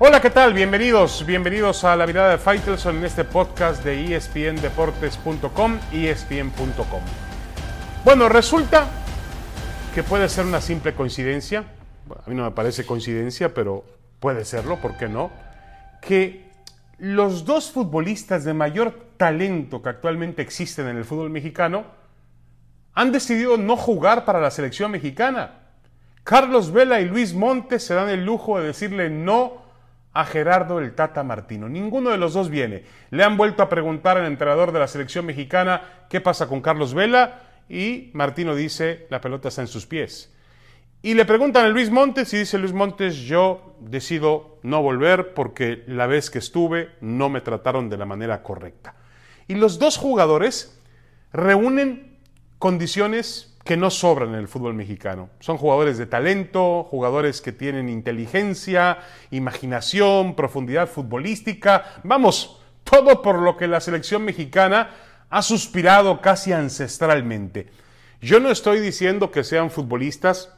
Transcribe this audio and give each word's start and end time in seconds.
Hola, 0.00 0.20
¿qué 0.20 0.30
tal? 0.30 0.54
Bienvenidos, 0.54 1.26
bienvenidos 1.26 1.82
a 1.82 1.96
la 1.96 2.06
mirada 2.06 2.30
de 2.30 2.38
Faitelson 2.38 2.98
en 2.98 3.04
este 3.04 3.24
podcast 3.24 3.82
de 3.82 4.14
espndeportes.com 4.14 5.78
espn.com. 5.92 7.00
Bueno, 8.04 8.28
resulta 8.28 8.86
que 9.92 10.04
puede 10.04 10.28
ser 10.28 10.46
una 10.46 10.60
simple 10.60 10.94
coincidencia, 10.94 11.64
a 12.24 12.30
mí 12.30 12.36
no 12.36 12.44
me 12.44 12.52
parece 12.52 12.86
coincidencia, 12.86 13.52
pero 13.52 13.84
puede 14.20 14.44
serlo, 14.44 14.76
¿por 14.76 14.96
qué 14.96 15.08
no? 15.08 15.32
Que 16.00 16.48
los 16.98 17.44
dos 17.44 17.72
futbolistas 17.72 18.44
de 18.44 18.54
mayor 18.54 19.08
talento 19.16 19.82
que 19.82 19.88
actualmente 19.88 20.42
existen 20.42 20.86
en 20.86 20.96
el 20.96 21.06
fútbol 21.06 21.30
mexicano 21.30 21.86
han 22.94 23.10
decidido 23.10 23.56
no 23.56 23.76
jugar 23.76 24.24
para 24.24 24.40
la 24.40 24.52
selección 24.52 24.92
mexicana. 24.92 25.54
Carlos 26.22 26.70
Vela 26.70 27.00
y 27.00 27.06
Luis 27.06 27.34
Montes 27.34 27.82
se 27.82 27.94
dan 27.94 28.08
el 28.10 28.24
lujo 28.24 28.60
de 28.60 28.68
decirle 28.68 29.10
no 29.10 29.66
a 30.12 30.24
Gerardo 30.24 30.78
el 30.78 30.94
Tata 30.94 31.22
Martino. 31.22 31.68
Ninguno 31.68 32.10
de 32.10 32.18
los 32.18 32.34
dos 32.34 32.50
viene. 32.50 32.84
Le 33.10 33.24
han 33.24 33.36
vuelto 33.36 33.62
a 33.62 33.68
preguntar 33.68 34.16
al 34.16 34.26
entrenador 34.26 34.72
de 34.72 34.78
la 34.78 34.88
selección 34.88 35.26
mexicana 35.26 36.06
qué 36.08 36.20
pasa 36.20 36.48
con 36.48 36.60
Carlos 36.60 36.94
Vela 36.94 37.42
y 37.68 38.10
Martino 38.14 38.54
dice 38.54 39.06
la 39.10 39.20
pelota 39.20 39.48
está 39.48 39.62
en 39.62 39.68
sus 39.68 39.86
pies. 39.86 40.34
Y 41.00 41.14
le 41.14 41.24
preguntan 41.24 41.64
a 41.64 41.68
Luis 41.68 41.90
Montes 41.90 42.34
y 42.34 42.38
dice 42.38 42.58
Luis 42.58 42.72
Montes, 42.72 43.16
yo 43.18 43.76
decido 43.78 44.58
no 44.62 44.82
volver 44.82 45.32
porque 45.32 45.84
la 45.86 46.08
vez 46.08 46.28
que 46.28 46.38
estuve 46.38 46.90
no 47.00 47.28
me 47.28 47.40
trataron 47.40 47.88
de 47.88 47.96
la 47.96 48.04
manera 48.04 48.42
correcta. 48.42 48.96
Y 49.46 49.54
los 49.54 49.78
dos 49.78 49.96
jugadores 49.96 50.80
reúnen 51.32 52.18
condiciones 52.58 53.47
que 53.68 53.76
no 53.76 53.90
sobran 53.90 54.30
en 54.30 54.36
el 54.36 54.48
fútbol 54.48 54.72
mexicano. 54.72 55.28
Son 55.40 55.58
jugadores 55.58 55.98
de 55.98 56.06
talento, 56.06 56.84
jugadores 56.84 57.42
que 57.42 57.52
tienen 57.52 57.90
inteligencia, 57.90 59.00
imaginación, 59.30 60.34
profundidad 60.34 60.88
futbolística, 60.88 62.00
vamos, 62.02 62.62
todo 62.82 63.20
por 63.20 63.38
lo 63.40 63.58
que 63.58 63.68
la 63.68 63.80
selección 63.80 64.24
mexicana 64.24 64.88
ha 65.28 65.42
suspirado 65.42 66.22
casi 66.22 66.54
ancestralmente. 66.54 67.66
Yo 68.22 68.40
no 68.40 68.48
estoy 68.48 68.80
diciendo 68.80 69.30
que 69.30 69.44
sean 69.44 69.70
futbolistas 69.70 70.50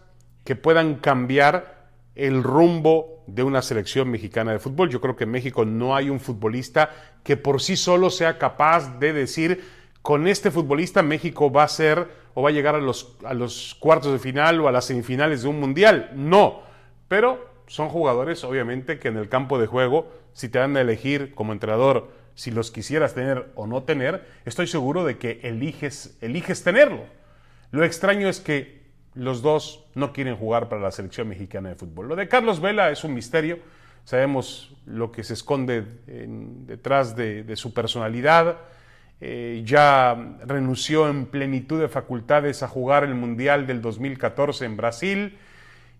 que 0.44 0.54
puedan 0.54 0.94
cambiar 0.94 1.88
el 2.14 2.44
rumbo 2.44 3.24
de 3.26 3.42
una 3.42 3.60
selección 3.60 4.08
mexicana 4.08 4.52
de 4.52 4.60
fútbol. 4.60 4.88
Yo 4.88 5.00
creo 5.00 5.16
que 5.16 5.24
en 5.24 5.32
México 5.32 5.64
no 5.64 5.96
hay 5.96 6.10
un 6.10 6.20
futbolista 6.20 6.90
que 7.24 7.36
por 7.36 7.60
sí 7.60 7.76
solo 7.76 8.08
sea 8.08 8.38
capaz 8.38 9.00
de 9.00 9.12
decir, 9.12 9.79
con 10.02 10.26
este 10.26 10.50
futbolista 10.50 11.02
México 11.02 11.50
va 11.52 11.64
a 11.64 11.68
ser 11.68 12.08
o 12.34 12.42
va 12.42 12.50
a 12.50 12.52
llegar 12.52 12.74
a 12.74 12.78
los, 12.78 13.16
a 13.24 13.34
los 13.34 13.76
cuartos 13.78 14.12
de 14.12 14.18
final 14.18 14.60
o 14.60 14.68
a 14.68 14.72
las 14.72 14.86
semifinales 14.86 15.42
de 15.42 15.48
un 15.48 15.60
mundial. 15.60 16.10
No, 16.14 16.62
pero 17.08 17.50
son 17.66 17.88
jugadores 17.88 18.42
obviamente 18.44 18.98
que 18.98 19.08
en 19.08 19.16
el 19.16 19.28
campo 19.28 19.58
de 19.58 19.66
juego, 19.66 20.10
si 20.32 20.48
te 20.48 20.58
dan 20.58 20.76
a 20.76 20.80
elegir 20.80 21.34
como 21.34 21.52
entrenador 21.52 22.08
si 22.34 22.50
los 22.50 22.70
quisieras 22.70 23.14
tener 23.14 23.50
o 23.54 23.66
no 23.66 23.82
tener, 23.82 24.26
estoy 24.46 24.66
seguro 24.66 25.04
de 25.04 25.18
que 25.18 25.40
eliges, 25.42 26.16
eliges 26.22 26.62
tenerlo. 26.62 27.04
Lo 27.70 27.84
extraño 27.84 28.28
es 28.28 28.40
que 28.40 28.80
los 29.14 29.42
dos 29.42 29.84
no 29.94 30.12
quieren 30.12 30.36
jugar 30.36 30.68
para 30.68 30.80
la 30.80 30.90
selección 30.90 31.28
mexicana 31.28 31.68
de 31.68 31.74
fútbol. 31.74 32.08
Lo 32.08 32.16
de 32.16 32.28
Carlos 32.28 32.60
Vela 32.60 32.90
es 32.90 33.04
un 33.04 33.12
misterio. 33.12 33.58
Sabemos 34.04 34.74
lo 34.86 35.12
que 35.12 35.24
se 35.24 35.34
esconde 35.34 35.84
detrás 36.06 37.14
de 37.16 37.56
su 37.56 37.74
personalidad 37.74 38.56
eh, 39.20 39.62
ya 39.64 40.36
renunció 40.46 41.08
en 41.08 41.26
plenitud 41.26 41.80
de 41.80 41.88
facultades 41.88 42.62
a 42.62 42.68
jugar 42.68 43.04
el 43.04 43.14
Mundial 43.14 43.66
del 43.66 43.82
2014 43.82 44.64
en 44.64 44.76
Brasil. 44.76 45.38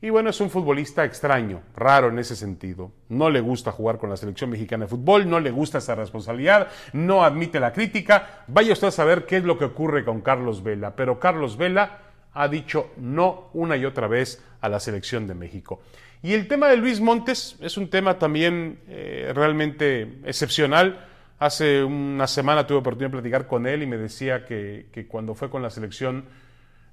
Y 0.03 0.09
bueno, 0.09 0.31
es 0.31 0.41
un 0.41 0.49
futbolista 0.49 1.05
extraño, 1.05 1.61
raro 1.77 2.09
en 2.09 2.19
ese 2.19 2.35
sentido. 2.35 2.91
No 3.11 3.29
le 3.29 3.43
gusta 3.43 3.71
jugar 3.71 3.99
con 3.99 4.09
la 4.09 4.17
selección 4.17 4.49
mexicana 4.49 4.87
de 4.87 4.89
fútbol, 4.89 5.29
no 5.29 5.39
le 5.41 5.51
gusta 5.51 5.77
esa 5.77 5.95
responsabilidad, 5.95 6.69
no 6.95 7.23
admite 7.23 7.61
la 7.61 7.75
crítica. 7.75 8.45
Vaya 8.47 8.73
usted 8.73 8.89
a 8.89 8.93
saber 8.93 9.27
qué 9.27 9.37
es 9.37 9.45
lo 9.45 9.59
que 9.59 9.67
ocurre 9.67 10.03
con 10.03 10.23
Carlos 10.23 10.63
Vela. 10.63 10.97
Pero 10.97 11.21
Carlos 11.21 11.59
Vela 11.59 11.99
ha 12.33 12.49
dicho 12.49 12.93
no 12.97 13.51
una 13.53 13.77
y 13.77 13.85
otra 13.85 14.07
vez 14.07 14.43
a 14.63 14.71
la 14.71 14.81
selección 14.81 15.27
de 15.27 15.35
México. 15.35 15.83
Y 16.23 16.33
el 16.33 16.49
tema 16.49 16.69
de 16.69 16.79
Luis 16.79 17.01
Montes 17.01 17.57
es 17.61 17.77
un 17.77 17.91
tema 17.91 18.19
también 18.19 18.79
eh, 18.89 19.33
realmente 19.35 20.21
excepcional 20.25 21.10
Hace 21.41 21.83
una 21.83 22.27
semana 22.27 22.67
tuve 22.67 22.81
oportunidad 22.81 23.09
de 23.09 23.13
platicar 23.13 23.47
con 23.47 23.67
él 23.67 23.83
y 23.83 23.87
me 23.87 23.97
decía 23.97 24.45
que, 24.45 25.07
cuando 25.09 25.35
fue 25.35 25.49
con 25.49 25.63
la 25.63 25.71
selección 25.71 26.27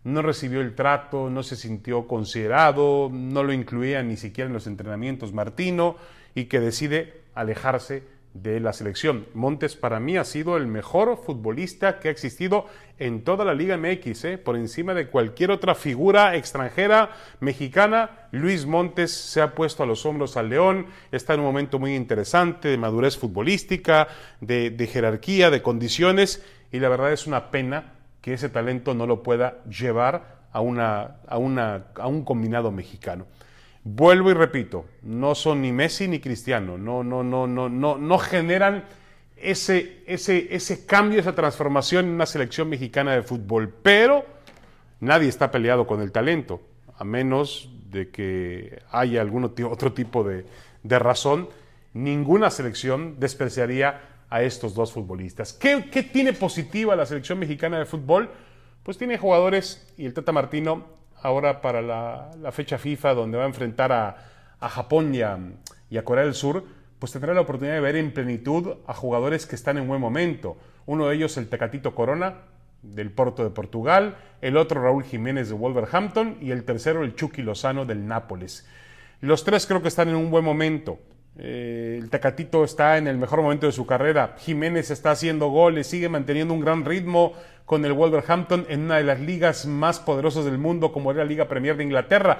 no 0.05 0.21
recibió 0.21 0.61
el 0.61 0.73
trato, 0.73 1.29
no 1.29 1.43
se 1.43 1.57
sintió 1.57 2.07
considerado, 2.07 3.09
no 3.11 3.43
lo 3.43 3.51
incluía 3.51 4.01
ni 4.03 4.15
siquiera 4.15 4.47
en 4.47 4.53
los 4.53 4.65
entrenamientos 4.65 5.33
Martino 5.33 5.97
y 6.33 6.45
que 6.45 6.61
decide 6.61 7.23
alejarse 7.35 8.03
de 8.33 8.59
la 8.59 8.73
selección. 8.73 9.25
Montes 9.33 9.75
para 9.75 9.99
mí 9.99 10.17
ha 10.17 10.23
sido 10.23 10.57
el 10.57 10.67
mejor 10.67 11.17
futbolista 11.17 11.99
que 11.99 12.07
ha 12.07 12.11
existido 12.11 12.65
en 12.99 13.23
toda 13.23 13.45
la 13.45 13.53
Liga 13.53 13.77
MX, 13.77 14.25
¿eh? 14.25 14.37
por 14.37 14.55
encima 14.55 14.93
de 14.93 15.07
cualquier 15.07 15.51
otra 15.51 15.75
figura 15.75 16.35
extranjera 16.35 17.11
mexicana. 17.39 18.27
Luis 18.31 18.65
Montes 18.65 19.11
se 19.11 19.41
ha 19.41 19.55
puesto 19.55 19.83
a 19.83 19.85
los 19.85 20.05
hombros 20.05 20.37
al 20.37 20.49
León, 20.49 20.87
está 21.11 21.33
en 21.33 21.41
un 21.41 21.47
momento 21.47 21.79
muy 21.79 21.95
interesante 21.95 22.67
de 22.69 22.77
madurez 22.77 23.17
futbolística, 23.17 24.07
de, 24.41 24.69
de 24.69 24.87
jerarquía, 24.87 25.49
de 25.49 25.61
condiciones, 25.61 26.43
y 26.71 26.79
la 26.79 26.89
verdad 26.89 27.13
es 27.13 27.27
una 27.27 27.49
pena 27.49 27.93
que 28.21 28.33
ese 28.33 28.49
talento 28.49 28.93
no 28.93 29.07
lo 29.07 29.23
pueda 29.23 29.63
llevar 29.65 30.37
a, 30.51 30.61
una, 30.61 31.17
a, 31.27 31.37
una, 31.37 31.85
a 31.95 32.07
un 32.07 32.23
combinado 32.23 32.71
mexicano. 32.71 33.25
Vuelvo 33.83 34.31
y 34.31 34.33
repito, 34.33 34.85
no 35.01 35.33
son 35.35 35.61
ni 35.61 35.71
Messi 35.71 36.07
ni 36.07 36.19
Cristiano, 36.19 36.77
no, 36.77 37.03
no, 37.03 37.23
no, 37.23 37.47
no, 37.47 37.69
no, 37.69 37.97
no 37.97 38.17
generan 38.17 38.83
ese, 39.37 40.03
ese, 40.07 40.53
ese 40.55 40.85
cambio, 40.85 41.19
esa 41.19 41.35
transformación 41.35 42.05
en 42.05 42.11
una 42.11 42.25
selección 42.25 42.69
mexicana 42.69 43.13
de 43.13 43.23
fútbol, 43.23 43.73
pero 43.81 44.25
nadie 44.99 45.29
está 45.29 45.51
peleado 45.51 45.87
con 45.87 46.01
el 46.01 46.11
talento, 46.11 46.61
a 46.97 47.03
menos 47.03 47.69
de 47.89 48.09
que 48.09 48.81
haya 48.91 49.21
algún 49.21 49.45
otro 49.45 49.93
tipo 49.93 50.23
de, 50.23 50.45
de 50.83 50.99
razón, 50.99 51.49
ninguna 51.93 52.49
selección 52.49 53.19
despreciaría 53.19 54.01
a 54.29 54.41
estos 54.41 54.73
dos 54.73 54.91
futbolistas. 54.91 55.53
¿Qué, 55.53 55.89
¿Qué, 55.89 56.03
tiene 56.03 56.33
positiva 56.33 56.95
la 56.95 57.05
selección 57.05 57.39
mexicana 57.39 57.79
de 57.79 57.85
fútbol? 57.85 58.29
Pues 58.83 58.97
tiene 58.97 59.17
jugadores, 59.17 59.93
y 59.97 60.05
el 60.05 60.13
Tata 60.13 60.31
Martino 60.31 60.96
ahora 61.21 61.61
para 61.61 61.81
la, 61.81 62.51
fecha 62.51 62.77
FIFA 62.77 63.13
donde 63.13 63.37
va 63.37 63.43
a 63.43 63.47
enfrentar 63.47 63.91
a, 63.91 64.15
Japón 64.69 65.13
y 65.13 65.21
a, 65.21 66.03
Corea 66.03 66.25
del 66.25 66.33
Sur, 66.33 66.63
pues 66.99 67.11
tendrá 67.11 67.33
la 67.33 67.41
oportunidad 67.41 67.75
de 67.75 67.81
ver 67.81 67.95
en 67.95 68.11
plenitud 68.11 68.77
a 68.87 68.93
jugadores 68.93 69.45
que 69.45 69.55
están 69.55 69.77
en 69.77 69.87
buen 69.87 70.01
momento. 70.01 70.57
Uno 70.85 71.07
de 71.07 71.15
ellos 71.15 71.37
el 71.37 71.49
Tecatito 71.49 71.93
Corona 71.93 72.35
del 72.81 73.11
Porto 73.11 73.43
de 73.43 73.49
Portugal, 73.49 74.17
el 74.41 74.57
otro 74.57 74.81
Raúl 74.81 75.03
Jiménez 75.03 75.49
de 75.49 75.55
Wolverhampton 75.55 76.37
y 76.41 76.51
el 76.51 76.63
tercero 76.63 77.03
el 77.03 77.15
Chucky 77.15 77.41
Lozano 77.41 77.85
del 77.85 78.07
Nápoles. 78.07 78.67
Los 79.19 79.43
tres 79.43 79.65
creo 79.65 79.81
que 79.81 79.87
están 79.87 80.09
en 80.09 80.15
un 80.15 80.31
buen 80.31 80.45
momento. 80.45 80.99
Eh, 81.39 81.99
el 82.01 82.09
Tecatito 82.09 82.63
está 82.63 82.97
en 82.97 83.07
el 83.07 83.17
mejor 83.17 83.41
momento 83.41 83.65
de 83.65 83.71
su 83.71 83.85
carrera. 83.85 84.35
Jiménez 84.39 84.89
está 84.89 85.11
haciendo 85.11 85.49
goles, 85.49 85.87
sigue 85.87 86.09
manteniendo 86.09 86.53
un 86.53 86.61
gran 86.61 86.83
ritmo 86.83 87.33
con 87.65 87.85
el 87.85 87.93
Wolverhampton 87.93 88.65
en 88.69 88.81
una 88.81 88.97
de 88.97 89.03
las 89.03 89.19
ligas 89.19 89.65
más 89.65 89.99
poderosas 89.99 90.45
del 90.45 90.57
mundo, 90.57 90.91
como 90.91 91.11
era 91.11 91.23
la 91.23 91.29
Liga 91.29 91.47
Premier 91.47 91.75
de 91.75 91.83
Inglaterra. 91.83 92.39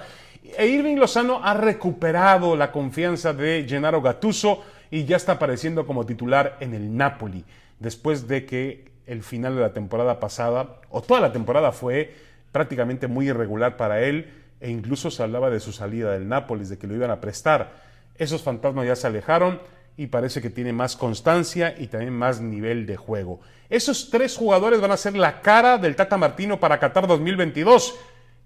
E 0.58 0.68
Irving 0.68 0.96
Lozano 0.96 1.42
ha 1.44 1.54
recuperado 1.54 2.56
la 2.56 2.72
confianza 2.72 3.34
de 3.34 3.66
Gennaro 3.68 4.02
Gattuso 4.02 4.64
y 4.90 5.04
ya 5.04 5.18
está 5.18 5.34
apareciendo 5.34 5.86
como 5.86 6.06
titular 6.06 6.56
en 6.62 6.74
el 6.74 6.96
Napoli, 6.96 7.44
después 7.80 8.28
de 8.28 8.46
que 8.46 8.86
el 9.06 9.22
final 9.22 9.56
de 9.56 9.62
la 9.62 9.74
temporada 9.74 10.20
pasada, 10.20 10.78
o 10.90 11.02
toda 11.02 11.20
la 11.20 11.34
temporada 11.34 11.72
fue 11.72 12.16
prácticamente 12.54 13.08
muy 13.08 13.30
irregular 13.30 13.76
para 13.76 14.02
él, 14.02 14.32
e 14.62 14.72
incluso 14.72 15.12
se 15.12 15.24
hablaba 15.24 15.50
de 15.50 15.60
su 15.60 15.72
salida 15.72 16.14
del 16.14 16.28
Nápoles, 16.28 16.70
de 16.70 16.78
que 16.78 16.88
lo 16.88 16.96
iban 16.96 17.12
a 17.12 17.20
prestar. 17.20 17.87
Esos 18.18 18.42
fantasmas 18.42 18.88
ya 18.88 18.96
se 18.96 19.08
alejaron 19.08 19.62
y 19.96 20.08
parece 20.08 20.42
que 20.42 20.50
tiene 20.50 20.74
más 20.74 20.96
constancia 20.96 21.76
y 21.78 21.88
también 21.88 22.14
más 22.14 22.40
nivel 22.40 22.86
de 22.86 22.98
juego. 22.98 23.42
Esos 23.70 24.10
tres 24.10 24.38
jugadores 24.38 24.80
van 24.80 24.92
a 24.92 24.98
ser 24.98 25.18
la 25.18 25.42
cara 25.42 25.78
del 25.78 25.96
Tata 25.96 26.18
Martino 26.18 26.60
para 26.60 26.80
Qatar 26.80 27.08
2022. 27.08 27.96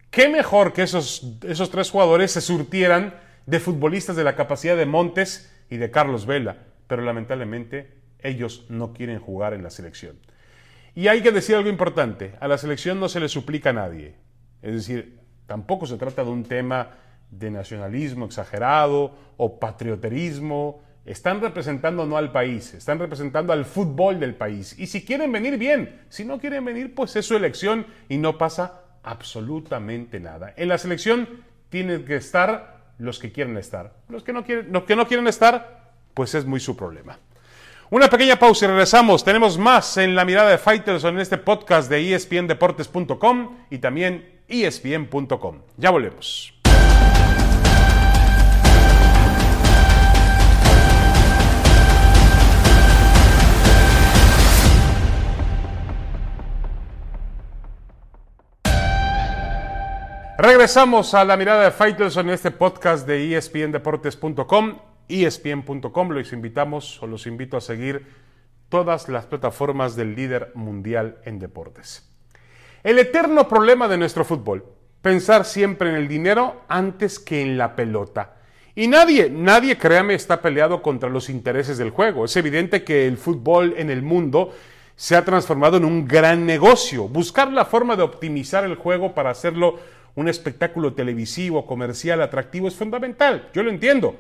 Qué 0.10 0.30
mejor 0.30 0.74
que 0.74 0.84
esos, 0.84 1.38
esos 1.48 1.70
tres 1.70 1.92
jugadores 1.92 2.32
se 2.32 2.42
surtieran 2.42 3.16
de 3.46 3.60
futbolistas 3.60 4.16
de 4.16 4.24
la 4.24 4.36
capacidad 4.36 4.78
de 4.78 4.86
Montes 4.86 5.52
y 5.70 5.78
de 5.78 5.92
Carlos 5.92 6.26
Vela, 6.26 6.58
pero 6.88 7.02
lamentablemente 7.02 7.98
ellos 8.20 8.66
no 8.70 8.94
quieren 8.94 9.20
jugar 9.20 9.54
en 9.54 9.64
la 9.64 9.70
selección. 9.70 10.18
Y 10.96 11.08
hay 11.08 11.22
que 11.22 11.32
decir 11.32 11.56
algo 11.56 11.70
importante, 11.70 12.36
a 12.40 12.48
la 12.48 12.58
selección 12.58 13.00
no 13.00 13.10
se 13.10 13.20
le 13.20 13.30
suplica 13.30 13.70
a 13.70 13.74
nadie. 13.74 14.16
Es 14.62 14.74
decir, 14.74 15.20
tampoco 15.48 15.86
se 15.86 15.98
trata 15.98 16.24
de 16.24 16.30
un 16.30 16.44
tema 16.44 16.92
de 17.32 17.50
nacionalismo 17.50 18.26
exagerado 18.26 19.12
o 19.38 19.60
patrioterismo. 19.60 20.84
Están 21.06 21.42
representando 21.42 22.06
no 22.06 22.18
al 22.18 22.32
país, 22.32 22.76
están 22.76 23.00
representando 23.00 23.54
al 23.54 23.66
fútbol 23.66 24.20
del 24.20 24.36
país. 24.36 24.78
Y 24.78 24.86
si 24.86 25.04
quieren 25.04 25.32
venir, 25.32 25.58
bien. 25.58 26.02
Si 26.10 26.24
no 26.24 26.40
quieren 26.40 26.64
venir, 26.64 26.94
pues 26.94 27.16
es 27.16 27.26
su 27.26 27.36
elección 27.36 27.88
y 28.08 28.18
no 28.18 28.38
pasa 28.38 28.82
absolutamente 29.02 30.20
nada. 30.20 30.54
En 30.58 30.68
la 30.68 30.78
selección 30.78 31.28
tienen 31.70 32.06
que 32.06 32.18
estar 32.18 32.94
los 33.00 33.18
que 33.18 33.32
quieren 33.32 33.58
estar. 33.58 33.94
Los 34.10 34.24
que 34.24 34.34
no 34.34 34.44
quieren, 34.44 34.72
los 34.72 34.84
que 34.84 34.96
no 34.96 35.08
quieren 35.08 35.28
estar, 35.28 35.94
pues 36.14 36.36
es 36.36 36.46
muy 36.46 36.60
su 36.60 36.78
problema. 36.78 37.18
Una 37.90 38.08
pequeña 38.10 38.38
pausa 38.38 38.66
y 38.66 38.68
regresamos. 38.70 39.24
Tenemos 39.24 39.58
más 39.58 39.98
en 39.98 40.16
la 40.16 40.24
mirada 40.24 40.52
de 40.52 40.58
Fighters 40.58 41.04
en 41.04 41.20
este 41.20 41.38
podcast 41.38 41.90
de 41.90 42.14
espndeportes.com 42.14 43.58
y 43.70 43.80
también 43.80 44.44
espn.com. 44.48 45.62
Ya 45.78 45.90
volvemos. 45.90 46.61
Regresamos 60.42 61.14
a 61.14 61.24
la 61.24 61.38
mirada 61.38 61.66
de 61.66 61.70
Fighters 61.70 62.18
en 62.18 62.32
este 62.32 62.50
podcast 62.50 63.06
de 63.06 63.38
espndeportes.com 63.38 64.80
ESPN.com. 65.08 66.10
Los 66.10 66.34
invitamos 66.34 67.00
o 67.04 67.06
los 67.06 67.28
invito 67.28 67.58
a 67.58 67.62
seguir 67.62 68.08
todas 68.68 69.08
las 69.08 69.28
plataformas 69.28 69.96
del 69.96 70.16
líder 70.16 70.52
mundial 70.56 71.20
en 71.26 71.38
deportes. 71.38 72.12
El 72.82 72.98
eterno 72.98 73.48
problema 73.48 73.88
de 73.88 74.00
nuestro 74.00 74.26
fútbol, 74.26 74.66
pensar 75.04 75.46
siempre 75.46 75.92
en 75.92 75.96
el 75.96 76.08
dinero 76.08 76.64
antes 76.68 77.20
que 77.20 77.44
en 77.44 77.60
la 77.60 77.76
pelota. 77.76 78.38
Y 78.74 78.88
nadie, 78.88 79.30
nadie, 79.30 79.78
créame, 79.78 80.16
está 80.16 80.42
peleado 80.42 80.82
contra 80.82 81.08
los 81.08 81.30
intereses 81.30 81.78
del 81.78 81.92
juego. 81.92 82.26
Es 82.26 82.36
evidente 82.36 82.84
que 82.84 83.06
el 83.06 83.18
fútbol 83.20 83.76
en 83.78 83.92
el 83.92 84.02
mundo 84.02 84.56
se 84.96 85.16
ha 85.16 85.24
transformado 85.24 85.78
en 85.78 85.86
un 85.86 86.08
gran 86.08 86.48
negocio. 86.48 87.08
Buscar 87.08 87.54
la 87.54 87.66
forma 87.66 87.96
de 87.96 88.02
optimizar 88.02 88.64
el 88.64 88.74
juego 88.74 89.14
para 89.14 89.30
hacerlo 89.30 90.01
un 90.16 90.28
espectáculo 90.28 90.94
televisivo, 90.94 91.66
comercial, 91.66 92.22
atractivo 92.22 92.68
es 92.68 92.76
fundamental. 92.76 93.50
Yo 93.54 93.64
lo 93.64 93.70
entiendo. 93.70 94.20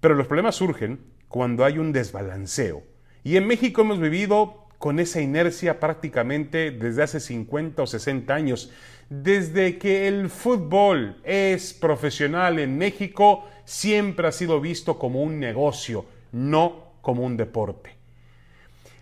Pero 0.00 0.14
los 0.14 0.26
problemas 0.26 0.56
surgen 0.56 1.00
cuando 1.28 1.64
hay 1.64 1.78
un 1.78 1.92
desbalanceo. 1.92 2.82
Y 3.22 3.36
en 3.36 3.46
México 3.46 3.80
hemos 3.80 4.00
vivido 4.00 4.66
con 4.78 5.00
esa 5.00 5.20
inercia 5.20 5.80
prácticamente 5.80 6.70
desde 6.70 7.02
hace 7.02 7.20
50 7.20 7.82
o 7.82 7.86
60 7.86 8.34
años. 8.34 8.70
Desde 9.08 9.78
que 9.78 10.08
el 10.08 10.28
fútbol 10.28 11.16
es 11.24 11.72
profesional 11.72 12.58
en 12.58 12.76
México, 12.76 13.48
siempre 13.64 14.28
ha 14.28 14.32
sido 14.32 14.60
visto 14.60 14.98
como 14.98 15.22
un 15.22 15.40
negocio, 15.40 16.04
no 16.32 16.92
como 17.00 17.22
un 17.22 17.36
deporte. 17.36 17.94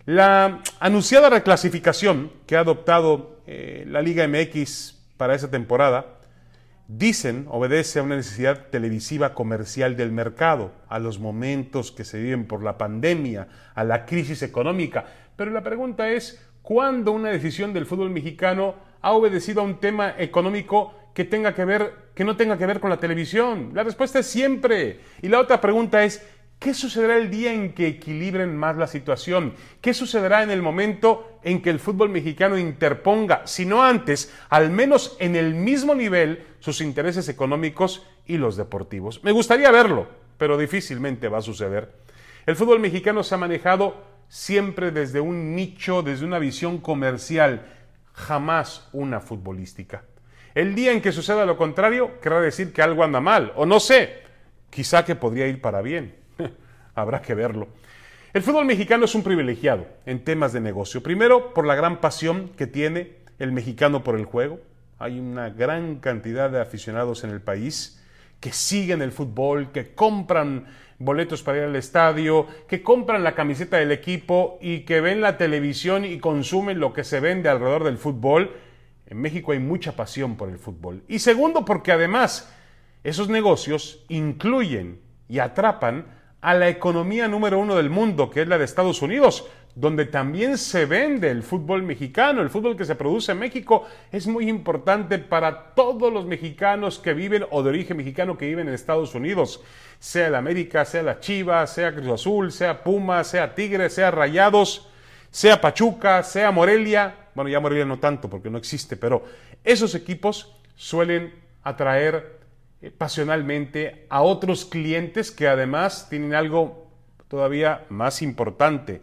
La 0.05 0.61
anunciada 0.79 1.29
reclasificación 1.29 2.31
que 2.45 2.55
ha 2.55 2.61
adoptado 2.61 3.41
eh, 3.47 3.85
la 3.87 4.01
Liga 4.01 4.27
MX 4.27 5.01
para 5.17 5.35
esa 5.35 5.49
temporada 5.49 6.12
dicen 6.97 7.45
obedece 7.49 7.99
a 7.99 8.03
una 8.03 8.15
necesidad 8.15 8.67
televisiva 8.69 9.33
comercial 9.33 9.97
del 9.97 10.11
mercado, 10.11 10.71
a 10.87 10.99
los 10.99 11.19
momentos 11.19 11.91
que 11.91 12.03
se 12.03 12.21
viven 12.21 12.45
por 12.45 12.63
la 12.63 12.77
pandemia, 12.77 13.47
a 13.73 13.83
la 13.83 14.05
crisis 14.05 14.43
económica. 14.43 15.05
Pero 15.35 15.51
la 15.51 15.63
pregunta 15.63 16.09
es, 16.09 16.45
¿cuándo 16.61 17.11
una 17.11 17.29
decisión 17.29 17.73
del 17.73 17.85
fútbol 17.85 18.11
mexicano 18.11 18.75
ha 19.01 19.11
obedecido 19.11 19.61
a 19.61 19.65
un 19.65 19.79
tema 19.79 20.13
económico 20.17 20.93
que 21.13 21.25
tenga 21.25 21.53
que 21.53 21.65
ver 21.65 22.03
que 22.15 22.23
no 22.23 22.37
tenga 22.37 22.57
que 22.57 22.67
ver 22.67 22.79
con 22.79 22.91
la 22.91 22.97
televisión? 22.97 23.71
La 23.73 23.83
respuesta 23.83 24.19
es 24.19 24.27
siempre. 24.27 24.99
Y 25.21 25.29
la 25.29 25.39
otra 25.39 25.59
pregunta 25.59 26.03
es, 26.03 26.23
¿Qué 26.63 26.73
sucederá 26.73 27.17
el 27.17 27.29
día 27.29 27.51
en 27.51 27.73
que 27.73 27.87
equilibren 27.87 28.55
más 28.55 28.77
la 28.77 28.87
situación? 28.87 29.53
¿Qué 29.81 29.93
sucederá 29.93 30.43
en 30.43 30.49
el 30.49 30.61
momento 30.61 31.39
en 31.43 31.61
que 31.61 31.69
el 31.69 31.77
fútbol 31.77 32.07
mexicano 32.07 32.57
interponga, 32.57 33.45
si 33.45 33.65
no 33.65 33.83
antes, 33.83 34.33
al 34.47 34.69
menos 34.69 35.17
en 35.19 35.35
el 35.35 35.55
mismo 35.55 35.93
nivel, 35.93 36.45
sus 36.61 36.79
intereses 36.79 37.27
económicos 37.27 38.07
y 38.25 38.37
los 38.37 38.55
deportivos? 38.55 39.21
Me 39.25 39.33
gustaría 39.33 39.71
verlo, 39.71 40.07
pero 40.37 40.57
difícilmente 40.57 41.27
va 41.27 41.39
a 41.39 41.41
suceder. 41.41 41.91
El 42.45 42.55
fútbol 42.55 42.79
mexicano 42.79 43.23
se 43.23 43.35
ha 43.35 43.39
manejado 43.39 43.97
siempre 44.29 44.91
desde 44.91 45.19
un 45.19 45.57
nicho, 45.57 46.01
desde 46.01 46.23
una 46.23 46.39
visión 46.39 46.77
comercial, 46.77 47.73
jamás 48.13 48.87
una 48.93 49.19
futbolística. 49.19 50.05
El 50.55 50.75
día 50.75 50.93
en 50.93 51.01
que 51.01 51.11
suceda 51.11 51.45
lo 51.45 51.57
contrario, 51.57 52.21
querrá 52.21 52.39
decir 52.39 52.71
que 52.71 52.81
algo 52.81 53.03
anda 53.03 53.19
mal, 53.19 53.51
o 53.57 53.65
no 53.65 53.81
sé, 53.81 54.21
quizá 54.69 55.03
que 55.03 55.15
podría 55.15 55.47
ir 55.47 55.59
para 55.59 55.81
bien. 55.81 56.22
Habrá 56.95 57.21
que 57.21 57.33
verlo. 57.33 57.67
El 58.33 58.41
fútbol 58.41 58.65
mexicano 58.65 59.05
es 59.05 59.15
un 59.15 59.23
privilegiado 59.23 59.85
en 60.05 60.23
temas 60.23 60.53
de 60.53 60.59
negocio. 60.59 61.03
Primero, 61.03 61.53
por 61.53 61.65
la 61.65 61.75
gran 61.75 62.01
pasión 62.01 62.49
que 62.57 62.67
tiene 62.67 63.17
el 63.39 63.51
mexicano 63.51 64.03
por 64.03 64.17
el 64.17 64.25
juego. 64.25 64.59
Hay 64.99 65.19
una 65.19 65.49
gran 65.49 65.97
cantidad 65.97 66.49
de 66.49 66.61
aficionados 66.61 67.23
en 67.23 67.29
el 67.29 67.41
país 67.41 68.01
que 68.39 68.51
siguen 68.51 69.01
el 69.01 69.11
fútbol, 69.11 69.71
que 69.71 69.93
compran 69.93 70.65
boletos 70.99 71.43
para 71.43 71.59
ir 71.59 71.63
al 71.65 71.75
estadio, 71.75 72.47
que 72.67 72.81
compran 72.81 73.23
la 73.23 73.35
camiseta 73.35 73.77
del 73.77 73.91
equipo 73.91 74.57
y 74.61 74.81
que 74.81 75.01
ven 75.01 75.21
la 75.21 75.37
televisión 75.37 76.05
y 76.05 76.19
consumen 76.19 76.79
lo 76.79 76.93
que 76.93 77.03
se 77.03 77.19
vende 77.19 77.49
alrededor 77.49 77.83
del 77.83 77.97
fútbol. 77.97 78.51
En 79.07 79.21
México 79.21 79.51
hay 79.51 79.59
mucha 79.59 79.93
pasión 79.93 80.35
por 80.35 80.49
el 80.49 80.57
fútbol. 80.57 81.03
Y 81.07 81.19
segundo, 81.19 81.65
porque 81.65 81.91
además 81.91 82.53
esos 83.03 83.29
negocios 83.29 84.05
incluyen 84.09 85.01
y 85.29 85.39
atrapan 85.39 86.22
a 86.43 86.53
la 86.53 86.67
economía 86.67 87.29
número 87.29 87.57
uno 87.57 87.77
del 87.77 87.89
mundo, 87.89 88.29
que 88.29 88.41
es 88.41 88.47
la 88.49 88.57
de 88.57 88.65
Estados 88.65 89.01
Unidos, 89.01 89.47
donde 89.75 90.05
también 90.05 90.57
se 90.57 90.85
vende 90.85 91.31
el 91.31 91.41
fútbol 91.41 91.83
mexicano, 91.83 92.41
el 92.41 92.49
fútbol 92.49 92.75
que 92.75 92.83
se 92.83 92.95
produce 92.95 93.31
en 93.31 93.39
México, 93.39 93.87
es 94.11 94.27
muy 94.27 94.49
importante 94.49 95.19
para 95.19 95.73
todos 95.73 96.11
los 96.11 96.25
mexicanos 96.25 96.99
que 96.99 97.13
viven 97.13 97.45
o 97.49 97.63
de 97.63 97.69
origen 97.69 97.95
mexicano 97.95 98.37
que 98.37 98.47
viven 98.47 98.67
en 98.67 98.73
Estados 98.73 99.15
Unidos, 99.15 99.63
sea 99.99 100.27
el 100.27 100.35
América, 100.35 100.83
sea 100.83 101.01
la 101.01 101.21
Chivas, 101.21 101.73
sea 101.73 101.95
Cruz 101.95 102.09
Azul, 102.09 102.51
sea 102.51 102.83
Puma, 102.83 103.23
sea 103.23 103.55
Tigre, 103.55 103.89
sea 103.89 104.11
Rayados, 104.11 104.89
sea 105.31 105.61
Pachuca, 105.61 106.23
sea 106.23 106.51
Morelia, 106.51 107.29
bueno, 107.35 107.49
ya 107.49 107.61
Morelia 107.61 107.85
no 107.85 107.99
tanto 107.99 108.29
porque 108.29 108.49
no 108.49 108.57
existe, 108.57 108.97
pero 108.97 109.23
esos 109.63 109.95
equipos 109.95 110.53
suelen 110.75 111.33
atraer 111.63 112.42
pasionalmente 112.91 114.05
a 114.09 114.21
otros 114.21 114.65
clientes 114.65 115.31
que 115.31 115.47
además 115.47 116.07
tienen 116.09 116.33
algo 116.33 116.91
todavía 117.27 117.85
más 117.89 118.21
importante 118.21 119.01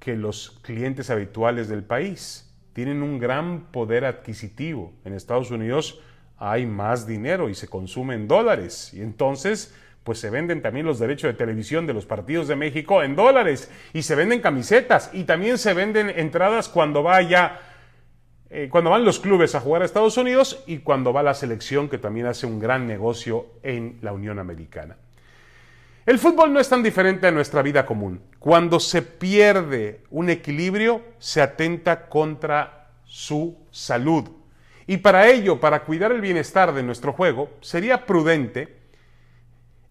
que 0.00 0.16
los 0.16 0.58
clientes 0.62 1.10
habituales 1.10 1.68
del 1.68 1.84
país. 1.84 2.52
Tienen 2.72 3.02
un 3.02 3.18
gran 3.18 3.72
poder 3.72 4.04
adquisitivo. 4.04 4.92
En 5.04 5.12
Estados 5.12 5.50
Unidos 5.50 6.00
hay 6.38 6.66
más 6.66 7.06
dinero 7.06 7.48
y 7.48 7.54
se 7.54 7.68
consume 7.68 8.14
en 8.14 8.28
dólares. 8.28 8.92
Y 8.92 9.00
entonces, 9.00 9.74
pues 10.04 10.18
se 10.18 10.30
venden 10.30 10.62
también 10.62 10.86
los 10.86 10.98
derechos 10.98 11.28
de 11.28 11.38
televisión 11.38 11.86
de 11.86 11.94
los 11.94 12.06
partidos 12.06 12.48
de 12.48 12.56
México 12.56 13.02
en 13.02 13.16
dólares. 13.16 13.70
Y 13.92 14.02
se 14.02 14.14
venden 14.14 14.40
camisetas. 14.40 15.10
Y 15.12 15.24
también 15.24 15.58
se 15.58 15.74
venden 15.74 16.10
entradas 16.10 16.68
cuando 16.68 17.02
vaya 17.02 17.60
eh, 18.48 18.68
cuando 18.70 18.90
van 18.90 19.04
los 19.04 19.18
clubes 19.18 19.54
a 19.54 19.60
jugar 19.60 19.82
a 19.82 19.84
Estados 19.84 20.16
Unidos 20.16 20.62
y 20.66 20.78
cuando 20.78 21.12
va 21.12 21.22
la 21.22 21.34
selección 21.34 21.88
que 21.88 21.98
también 21.98 22.26
hace 22.26 22.46
un 22.46 22.60
gran 22.60 22.86
negocio 22.86 23.46
en 23.62 23.98
la 24.02 24.12
Unión 24.12 24.38
Americana. 24.38 24.96
El 26.06 26.20
fútbol 26.20 26.52
no 26.52 26.60
es 26.60 26.68
tan 26.68 26.84
diferente 26.84 27.26
a 27.26 27.32
nuestra 27.32 27.62
vida 27.62 27.84
común. 27.84 28.20
Cuando 28.38 28.78
se 28.78 29.02
pierde 29.02 30.02
un 30.10 30.30
equilibrio, 30.30 31.02
se 31.18 31.42
atenta 31.42 32.08
contra 32.08 32.90
su 33.04 33.58
salud. 33.72 34.28
Y 34.86 34.98
para 34.98 35.28
ello, 35.28 35.58
para 35.58 35.82
cuidar 35.82 36.12
el 36.12 36.20
bienestar 36.20 36.72
de 36.72 36.84
nuestro 36.84 37.12
juego, 37.12 37.50
sería 37.60 38.06
prudente 38.06 38.76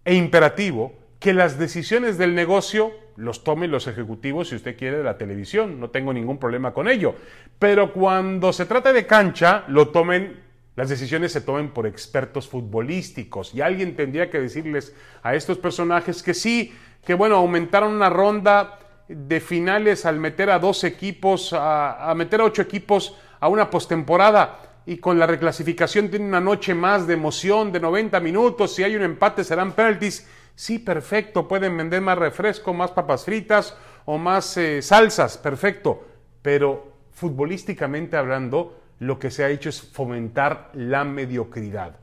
e 0.06 0.14
imperativo 0.14 0.94
que 1.18 1.32
las 1.32 1.58
decisiones 1.58 2.18
del 2.18 2.34
negocio 2.34 2.92
los 3.16 3.44
tomen 3.44 3.70
los 3.70 3.86
ejecutivos, 3.86 4.50
si 4.50 4.56
usted 4.56 4.76
quiere, 4.76 4.98
de 4.98 5.04
la 5.04 5.18
televisión. 5.18 5.80
No 5.80 5.90
tengo 5.90 6.12
ningún 6.12 6.38
problema 6.38 6.72
con 6.72 6.88
ello. 6.88 7.14
Pero 7.58 7.92
cuando 7.92 8.52
se 8.52 8.66
trata 8.66 8.92
de 8.92 9.06
cancha, 9.06 9.64
lo 9.68 9.88
tomen, 9.88 10.40
las 10.76 10.90
decisiones 10.90 11.32
se 11.32 11.40
tomen 11.40 11.70
por 11.70 11.86
expertos 11.86 12.46
futbolísticos. 12.46 13.54
Y 13.54 13.62
alguien 13.62 13.96
tendría 13.96 14.30
que 14.30 14.40
decirles 14.40 14.94
a 15.22 15.34
estos 15.34 15.58
personajes 15.58 16.22
que 16.22 16.34
sí, 16.34 16.74
que 17.04 17.14
bueno, 17.14 17.36
aumentaron 17.36 17.94
una 17.94 18.10
ronda 18.10 18.78
de 19.08 19.40
finales 19.40 20.04
al 20.04 20.18
meter 20.18 20.50
a 20.50 20.58
dos 20.58 20.84
equipos, 20.84 21.52
a, 21.52 22.12
meter 22.16 22.40
a 22.40 22.44
ocho 22.44 22.62
equipos 22.62 23.16
a 23.38 23.48
una 23.48 23.70
postemporada 23.70 24.60
y 24.84 24.98
con 24.98 25.18
la 25.18 25.26
reclasificación 25.26 26.10
tiene 26.10 26.26
una 26.26 26.40
noche 26.40 26.74
más 26.74 27.06
de 27.06 27.14
emoción 27.14 27.72
de 27.72 27.80
90 27.80 28.20
minutos, 28.20 28.74
si 28.74 28.82
hay 28.82 28.96
un 28.96 29.02
empate 29.02 29.44
serán 29.44 29.72
penalties 29.72 30.28
Sí, 30.56 30.78
perfecto, 30.78 31.46
pueden 31.46 31.76
vender 31.76 32.00
más 32.00 32.16
refresco, 32.16 32.72
más 32.72 32.90
papas 32.90 33.26
fritas 33.26 33.76
o 34.06 34.16
más 34.16 34.56
eh, 34.56 34.80
salsas, 34.80 35.36
perfecto. 35.36 36.02
Pero 36.40 36.92
futbolísticamente 37.12 38.16
hablando, 38.16 38.80
lo 38.98 39.18
que 39.18 39.30
se 39.30 39.44
ha 39.44 39.50
hecho 39.50 39.68
es 39.68 39.82
fomentar 39.82 40.70
la 40.72 41.04
mediocridad. 41.04 41.96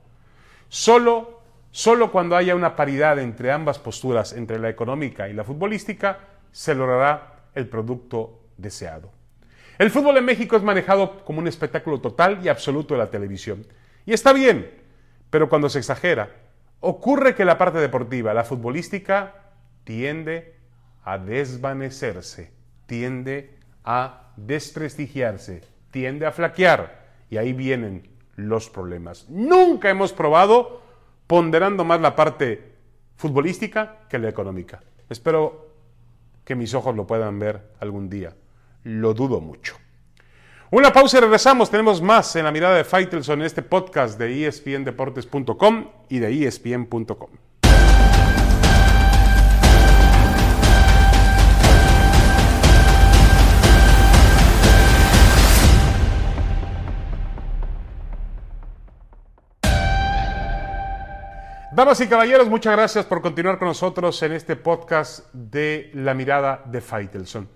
Solo, 0.70 1.42
solo 1.72 2.12
cuando 2.12 2.36
haya 2.36 2.56
una 2.56 2.76
paridad 2.76 3.18
entre 3.18 3.52
ambas 3.52 3.80
posturas, 3.80 4.34
entre 4.34 4.60
la 4.60 4.70
económica 4.70 5.28
y 5.28 5.34
la 5.34 5.44
futbolística, 5.44 6.20
se 6.52 6.76
logrará 6.76 7.46
el 7.56 7.68
producto 7.68 8.40
deseado. 8.58 9.10
El 9.80 9.90
fútbol 9.90 10.18
en 10.18 10.26
México 10.26 10.56
es 10.56 10.62
manejado 10.62 11.26
como 11.26 11.40
un 11.40 11.48
espectáculo 11.48 12.00
total 12.00 12.40
y 12.44 12.50
absoluto 12.50 12.94
de 12.94 13.00
la 13.00 13.10
televisión. 13.10 13.66
Y 14.06 14.14
está 14.14 14.32
bien, 14.32 14.70
pero 15.32 15.50
cuando 15.50 15.70
se 15.70 15.80
exagera, 15.80 16.43
ocurre 16.86 17.34
que 17.34 17.46
la 17.46 17.58
parte 17.58 17.80
deportiva, 17.80 18.34
la 18.34 18.44
futbolística, 18.44 19.36
tiende 19.86 20.56
a 21.04 21.18
desvanecerse, 21.18 22.52
tiende 22.86 23.58
a 23.86 24.34
desprestigiarse, 24.36 25.64
tiende 25.92 26.26
a 26.26 26.32
flaquear 26.32 27.06
y 27.30 27.38
ahí 27.38 27.54
vienen 27.54 28.10
los 28.36 28.70
problemas. 28.70 29.30
Nunca 29.30 29.90
hemos 29.90 30.12
probado 30.12 30.82
ponderando 31.26 31.86
más 31.86 32.02
la 32.02 32.18
parte 32.18 32.74
futbolística 33.16 34.00
que 34.10 34.20
la 34.20 34.28
económica. 34.28 34.82
Espero 35.10 35.70
que 36.44 36.56
mis 36.56 36.74
ojos 36.74 36.96
lo 36.96 37.08
puedan 37.08 37.40
ver 37.40 37.72
algún 37.80 38.10
día. 38.10 38.36
Lo 38.84 39.14
dudo 39.14 39.40
mucho. 39.40 39.78
Una 40.76 40.92
pausa 40.92 41.20
y 41.20 41.22
regresamos. 41.22 41.70
Tenemos 41.70 42.02
más 42.02 42.36
en 42.36 42.46
la 42.46 42.52
mirada 42.52 42.76
de 42.76 42.84
Faitelson 42.84 43.42
en 43.42 43.46
este 43.46 43.62
podcast 43.62 44.18
de 44.18 44.48
espndeportes.com 44.48 45.92
y 46.10 46.18
de 46.18 46.48
espn.com. 46.48 47.30
Damas 61.72 62.02
y 62.02 62.08
caballeros, 62.08 62.50
muchas 62.50 62.76
gracias 62.76 63.06
por 63.06 63.22
continuar 63.22 63.60
con 63.60 63.68
nosotros 63.68 64.24
en 64.24 64.32
este 64.32 64.56
podcast 64.56 65.32
de 65.34 65.92
La 65.94 66.16
Mirada 66.16 66.64
de 66.66 66.82
Faitelson. 66.82 67.48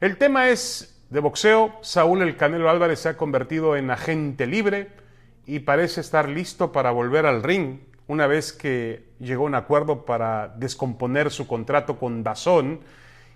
El 0.00 0.16
tema 0.16 0.48
es 0.48 0.91
de 1.12 1.20
boxeo. 1.20 1.74
Saúl 1.82 2.22
El 2.22 2.36
Canelo 2.36 2.70
Álvarez 2.70 3.00
se 3.00 3.10
ha 3.10 3.16
convertido 3.18 3.76
en 3.76 3.90
agente 3.90 4.46
libre 4.46 4.88
y 5.44 5.58
parece 5.60 6.00
estar 6.00 6.28
listo 6.28 6.72
para 6.72 6.90
volver 6.90 7.26
al 7.26 7.42
ring 7.42 7.80
una 8.06 8.26
vez 8.26 8.52
que 8.52 9.04
llegó 9.20 9.44
a 9.44 9.48
un 9.48 9.54
acuerdo 9.54 10.06
para 10.06 10.48
descomponer 10.56 11.30
su 11.30 11.46
contrato 11.46 11.98
con 11.98 12.22
Dazón 12.22 12.80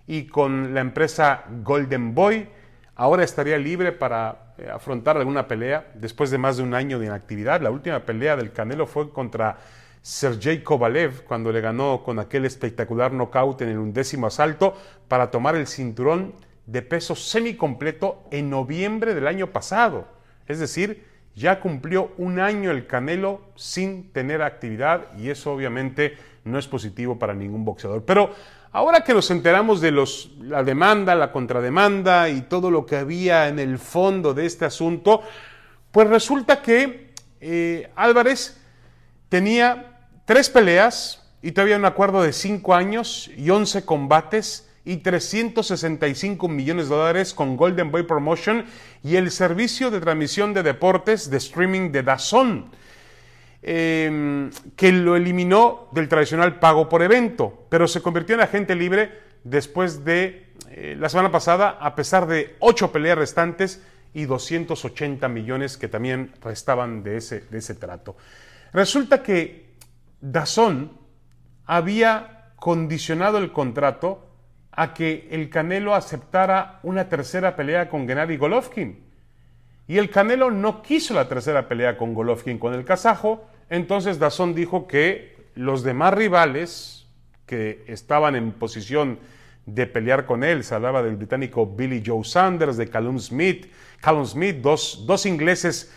y 0.06 0.26
con 0.26 0.72
la 0.72 0.80
empresa 0.80 1.44
Golden 1.62 2.14
Boy. 2.14 2.48
Ahora 2.94 3.24
estaría 3.24 3.58
libre 3.58 3.92
para 3.92 4.54
eh, 4.56 4.70
afrontar 4.72 5.18
alguna 5.18 5.46
pelea 5.46 5.92
después 5.94 6.30
de 6.30 6.38
más 6.38 6.56
de 6.56 6.62
un 6.62 6.72
año 6.72 6.98
de 6.98 7.06
inactividad. 7.06 7.60
La 7.60 7.70
última 7.70 8.00
pelea 8.00 8.36
del 8.36 8.52
Canelo 8.52 8.86
fue 8.86 9.10
contra 9.10 9.58
Sergey 10.00 10.62
Kovalev 10.62 11.24
cuando 11.24 11.52
le 11.52 11.60
ganó 11.60 12.02
con 12.02 12.18
aquel 12.20 12.46
espectacular 12.46 13.12
knockout 13.12 13.60
en 13.62 13.68
el 13.68 13.78
undécimo 13.78 14.28
asalto 14.28 14.74
para 15.08 15.30
tomar 15.30 15.56
el 15.56 15.66
cinturón 15.66 16.32
de 16.66 16.82
peso 16.82 17.14
semicompleto 17.14 18.24
en 18.30 18.50
noviembre 18.50 19.14
del 19.14 19.26
año 19.26 19.52
pasado. 19.52 20.08
Es 20.46 20.58
decir, 20.58 21.04
ya 21.34 21.60
cumplió 21.60 22.12
un 22.18 22.40
año 22.40 22.70
el 22.70 22.86
Canelo 22.86 23.40
sin 23.54 24.12
tener 24.12 24.42
actividad 24.42 25.16
y 25.18 25.30
eso 25.30 25.52
obviamente 25.52 26.16
no 26.44 26.58
es 26.58 26.66
positivo 26.66 27.18
para 27.18 27.34
ningún 27.34 27.64
boxeador. 27.64 28.04
Pero 28.04 28.30
ahora 28.72 29.02
que 29.02 29.14
nos 29.14 29.30
enteramos 29.30 29.80
de 29.80 29.90
los, 29.90 30.32
la 30.40 30.62
demanda, 30.64 31.14
la 31.14 31.32
contrademanda 31.32 32.28
y 32.28 32.42
todo 32.42 32.70
lo 32.70 32.86
que 32.86 32.96
había 32.96 33.48
en 33.48 33.58
el 33.58 33.78
fondo 33.78 34.34
de 34.34 34.46
este 34.46 34.64
asunto, 34.64 35.22
pues 35.92 36.08
resulta 36.08 36.62
que 36.62 37.12
eh, 37.40 37.90
Álvarez 37.96 38.60
tenía 39.28 39.92
Tres 40.26 40.50
peleas 40.50 41.22
y 41.40 41.52
todavía 41.52 41.76
un 41.76 41.84
acuerdo 41.84 42.20
de 42.20 42.32
cinco 42.32 42.74
años 42.74 43.30
y 43.36 43.48
11 43.48 43.84
combates 43.84 44.65
y 44.86 44.98
365 44.98 46.48
millones 46.48 46.88
de 46.88 46.94
dólares 46.94 47.34
con 47.34 47.56
Golden 47.56 47.90
Boy 47.90 48.04
Promotion 48.04 48.64
y 49.02 49.16
el 49.16 49.32
servicio 49.32 49.90
de 49.90 50.00
transmisión 50.00 50.54
de 50.54 50.62
deportes 50.62 51.28
de 51.28 51.38
streaming 51.38 51.90
de 51.90 52.04
Dazón, 52.04 52.70
em, 53.62 54.48
que 54.76 54.92
lo 54.92 55.16
eliminó 55.16 55.88
del 55.90 56.08
tradicional 56.08 56.60
pago 56.60 56.88
por 56.88 57.02
evento, 57.02 57.66
pero 57.68 57.88
se 57.88 58.00
convirtió 58.00 58.36
en 58.36 58.42
agente 58.42 58.76
libre 58.76 59.10
después 59.42 60.04
de 60.04 60.52
eh, 60.70 60.96
la 60.96 61.08
semana 61.08 61.32
pasada, 61.32 61.78
a 61.80 61.96
pesar 61.96 62.28
de 62.28 62.54
ocho 62.60 62.92
peleas 62.92 63.18
restantes 63.18 63.82
y 64.14 64.26
280 64.26 65.28
millones 65.28 65.76
que 65.76 65.88
también 65.88 66.32
restaban 66.44 67.02
de 67.02 67.16
ese, 67.16 67.40
de 67.40 67.58
ese 67.58 67.74
trato. 67.74 68.16
Resulta 68.72 69.24
que 69.24 69.74
Dazón 70.20 70.92
había 71.64 72.52
condicionado 72.54 73.38
el 73.38 73.50
contrato 73.50 74.25
a 74.76 74.92
que 74.92 75.26
el 75.30 75.48
Canelo 75.48 75.94
aceptara 75.94 76.80
una 76.82 77.08
tercera 77.08 77.56
pelea 77.56 77.88
con 77.88 78.06
Gennady 78.06 78.36
Golovkin. 78.36 79.02
Y 79.88 79.96
el 79.96 80.10
Canelo 80.10 80.50
no 80.50 80.82
quiso 80.82 81.14
la 81.14 81.28
tercera 81.28 81.66
pelea 81.66 81.96
con 81.96 82.12
Golovkin 82.12 82.58
con 82.58 82.74
el 82.74 82.84
kazajo, 82.84 83.48
entonces 83.70 84.18
Dazón 84.18 84.54
dijo 84.54 84.86
que 84.86 85.34
los 85.54 85.82
demás 85.82 86.12
rivales 86.12 87.06
que 87.46 87.84
estaban 87.86 88.36
en 88.36 88.52
posición 88.52 89.18
de 89.64 89.86
pelear 89.86 90.26
con 90.26 90.44
él, 90.44 90.62
se 90.62 90.74
hablaba 90.74 91.02
del 91.02 91.16
británico 91.16 91.66
Billy 91.66 92.02
Joe 92.04 92.22
Sanders, 92.22 92.76
de 92.76 92.88
Callum 92.88 93.18
Smith, 93.18 93.72
Callum 94.00 94.26
Smith, 94.26 94.56
dos, 94.56 95.04
dos 95.06 95.24
ingleses 95.24 95.92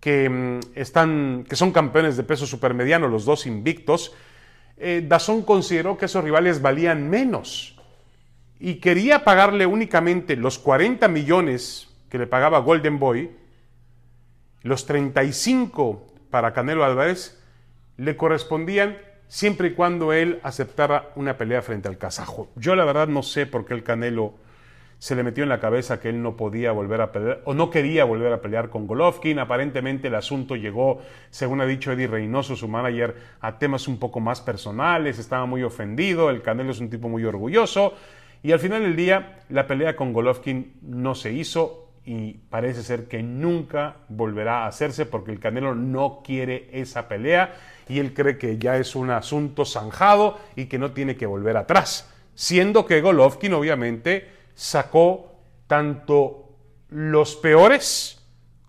que, 0.00 0.28
mm, 0.28 0.60
están, 0.74 1.44
que 1.48 1.54
son 1.54 1.70
campeones 1.70 2.16
de 2.16 2.22
peso 2.22 2.46
supermediano, 2.46 3.08
los 3.08 3.24
dos 3.24 3.46
invictos, 3.46 4.14
eh, 4.78 5.04
Dazón 5.06 5.42
consideró 5.42 5.98
que 5.98 6.06
esos 6.06 6.24
rivales 6.24 6.62
valían 6.62 7.08
menos 7.10 7.71
y 8.64 8.76
quería 8.76 9.24
pagarle 9.24 9.66
únicamente 9.66 10.36
los 10.36 10.60
40 10.60 11.08
millones 11.08 11.92
que 12.08 12.16
le 12.16 12.28
pagaba 12.28 12.60
Golden 12.60 13.00
Boy, 13.00 13.32
los 14.62 14.86
35 14.86 16.06
para 16.30 16.52
Canelo 16.52 16.84
Álvarez, 16.84 17.42
le 17.96 18.16
correspondían 18.16 18.98
siempre 19.26 19.68
y 19.68 19.72
cuando 19.72 20.12
él 20.12 20.38
aceptara 20.44 21.10
una 21.16 21.36
pelea 21.36 21.60
frente 21.60 21.88
al 21.88 21.98
kazajo. 21.98 22.50
Yo 22.54 22.76
la 22.76 22.84
verdad 22.84 23.08
no 23.08 23.24
sé 23.24 23.46
por 23.46 23.64
qué 23.64 23.74
el 23.74 23.82
Canelo 23.82 24.34
se 25.00 25.16
le 25.16 25.24
metió 25.24 25.42
en 25.42 25.48
la 25.48 25.58
cabeza 25.58 25.98
que 25.98 26.10
él 26.10 26.22
no 26.22 26.36
podía 26.36 26.70
volver 26.70 27.00
a 27.00 27.10
pelear 27.10 27.42
o 27.44 27.54
no 27.54 27.68
quería 27.68 28.04
volver 28.04 28.32
a 28.32 28.40
pelear 28.40 28.68
con 28.68 28.86
Golovkin. 28.86 29.40
Aparentemente 29.40 30.06
el 30.06 30.14
asunto 30.14 30.54
llegó, 30.54 31.02
según 31.30 31.60
ha 31.60 31.66
dicho 31.66 31.90
Eddie 31.90 32.06
Reynoso, 32.06 32.54
su 32.54 32.68
manager, 32.68 33.16
a 33.40 33.58
temas 33.58 33.88
un 33.88 33.98
poco 33.98 34.20
más 34.20 34.40
personales, 34.40 35.18
estaba 35.18 35.46
muy 35.46 35.64
ofendido, 35.64 36.30
el 36.30 36.42
Canelo 36.42 36.70
es 36.70 36.78
un 36.78 36.90
tipo 36.90 37.08
muy 37.08 37.24
orgulloso 37.24 37.94
y 38.42 38.52
al 38.52 38.58
final 38.58 38.82
del 38.82 38.96
día 38.96 39.44
la 39.48 39.66
pelea 39.66 39.96
con 39.96 40.12
Golovkin 40.12 40.78
no 40.82 41.14
se 41.14 41.32
hizo 41.32 41.90
y 42.04 42.32
parece 42.50 42.82
ser 42.82 43.06
que 43.06 43.22
nunca 43.22 43.98
volverá 44.08 44.64
a 44.64 44.66
hacerse 44.66 45.06
porque 45.06 45.30
el 45.30 45.38
Canelo 45.38 45.74
no 45.74 46.22
quiere 46.24 46.68
esa 46.72 47.08
pelea 47.08 47.54
y 47.88 48.00
él 48.00 48.12
cree 48.12 48.38
que 48.38 48.58
ya 48.58 48.76
es 48.76 48.96
un 48.96 49.10
asunto 49.10 49.64
zanjado 49.64 50.38
y 50.56 50.66
que 50.66 50.78
no 50.78 50.92
tiene 50.92 51.16
que 51.16 51.26
volver 51.26 51.56
atrás, 51.56 52.12
siendo 52.34 52.86
que 52.86 53.00
Golovkin 53.00 53.54
obviamente 53.54 54.28
sacó 54.54 55.36
tanto 55.68 56.56
los 56.88 57.36
peores 57.36 58.21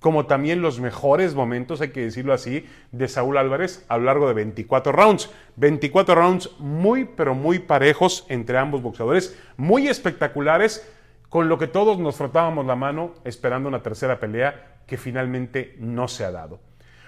como 0.03 0.25
también 0.25 0.61
los 0.61 0.81
mejores 0.81 1.33
momentos, 1.33 1.79
hay 1.79 1.91
que 1.91 2.01
decirlo 2.01 2.33
así, 2.33 2.67
de 2.91 3.07
Saúl 3.07 3.37
Álvarez 3.37 3.85
a 3.87 3.97
lo 3.97 4.03
largo 4.03 4.27
de 4.27 4.33
24 4.33 4.91
rounds. 4.91 5.31
24 5.55 6.13
rounds 6.13 6.49
muy, 6.59 7.05
pero 7.05 7.35
muy 7.35 7.59
parejos 7.59 8.25
entre 8.27 8.57
ambos 8.57 8.81
boxeadores, 8.81 9.39
muy 9.55 9.87
espectaculares, 9.87 10.85
con 11.29 11.47
lo 11.47 11.57
que 11.57 11.67
todos 11.67 11.99
nos 11.99 12.17
frotábamos 12.17 12.65
la 12.65 12.75
mano 12.75 13.13
esperando 13.23 13.69
una 13.69 13.81
tercera 13.81 14.19
pelea 14.19 14.81
que 14.85 14.97
finalmente 14.97 15.77
no 15.79 16.09
se 16.09 16.25
ha 16.25 16.31
dado. 16.31 16.59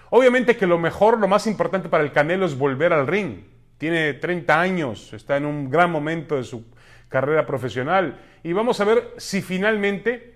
Obviamente 0.10 0.56
que 0.56 0.66
lo 0.66 0.80
mejor, 0.80 1.20
lo 1.20 1.28
más 1.28 1.48
importante 1.48 1.90
para 1.90 2.02
el 2.02 2.14
Canelo 2.14 2.46
es 2.46 2.58
volver 2.58 2.94
al 2.94 3.08
ring. 3.08 3.42
Tiene 3.78 4.14
30 4.14 4.62
años, 4.62 5.12
está 5.12 5.36
en 5.36 5.46
un 5.46 5.70
gran 5.70 5.92
momento 5.92 6.38
de 6.38 6.46
su 6.46 6.64
carrera 7.10 7.46
profesional. 7.46 8.22
Y 8.42 8.54
vamos 8.54 8.80
a 8.80 8.86
ver 8.86 9.12
si 9.18 9.42
finalmente 9.42 10.35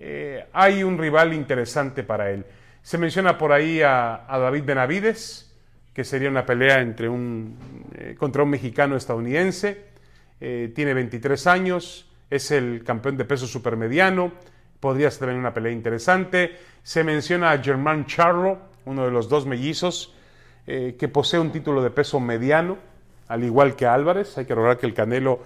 eh, 0.00 0.46
hay 0.52 0.82
un 0.82 0.98
rival 0.98 1.34
interesante 1.34 2.02
para 2.04 2.30
él. 2.30 2.44
Se 2.82 2.98
menciona 2.98 3.36
por 3.36 3.52
ahí 3.52 3.82
a, 3.82 4.24
David 4.28 4.64
Benavides, 4.64 5.52
que 5.92 6.04
sería 6.04 6.30
una 6.30 6.46
pelea 6.46 6.80
entre 6.80 7.08
un, 7.08 7.58
eh, 7.94 8.14
contra 8.16 8.42
un 8.42 8.50
mexicano 8.50 8.96
estadounidense. 8.96 9.86
Eh, 10.40 10.72
tiene 10.74 10.94
23 10.94 11.46
años, 11.48 12.08
es 12.30 12.50
el 12.50 12.84
campeón 12.84 13.16
de 13.16 13.24
peso 13.24 13.46
supermediano, 13.46 14.32
podría 14.78 15.10
ser 15.10 15.30
una 15.30 15.52
pelea 15.52 15.72
interesante. 15.72 16.56
Se 16.82 17.02
menciona 17.02 17.50
a 17.50 17.58
Germán 17.62 18.06
Charlo, 18.06 18.58
uno 18.84 19.04
de 19.04 19.10
los 19.10 19.28
dos 19.28 19.46
mellizos, 19.46 20.14
que 20.66 21.08
posee 21.10 21.40
un 21.40 21.50
título 21.50 21.82
de 21.82 21.88
peso 21.88 22.20
mediano, 22.20 22.76
al 23.26 23.42
igual 23.42 23.74
que 23.74 23.86
Álvarez. 23.86 24.36
Hay 24.36 24.44
que 24.44 24.54
recordar 24.54 24.76
que 24.76 24.84
el 24.84 24.92
Canelo 24.92 25.40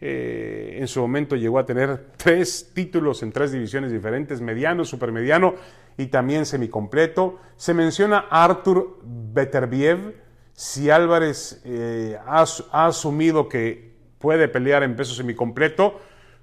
eh, 0.00 0.76
en 0.78 0.86
su 0.86 1.00
momento 1.00 1.34
llegó 1.34 1.58
a 1.58 1.66
tener 1.66 2.12
tres 2.16 2.70
títulos 2.72 3.22
en 3.22 3.32
tres 3.32 3.50
divisiones 3.50 3.90
diferentes, 3.90 4.40
mediano, 4.40 4.84
supermediano 4.84 5.54
y 5.96 6.06
también 6.06 6.46
semicompleto. 6.46 7.38
Se 7.56 7.74
menciona 7.74 8.26
a 8.30 8.44
Artur 8.44 9.00
Beterbiev. 9.02 10.14
Si 10.52 10.90
Álvarez 10.90 11.60
eh, 11.64 12.16
ha, 12.26 12.42
asumido 12.86 13.48
que 13.48 13.92
puede 14.18 14.48
pelear 14.48 14.82
en 14.82 14.96
peso 14.96 15.14
semicompleto, 15.14 16.00